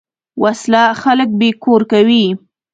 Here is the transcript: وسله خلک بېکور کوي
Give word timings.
وسله 0.43 0.83
خلک 1.01 1.29
بېکور 1.39 1.81
کوي 1.91 2.25